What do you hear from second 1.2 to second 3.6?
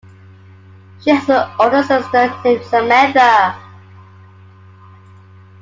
an older sister named Samantha.